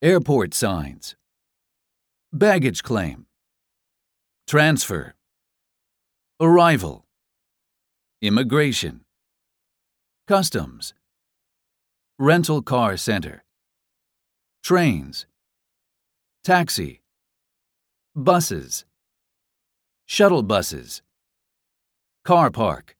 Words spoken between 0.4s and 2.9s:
signs. Baggage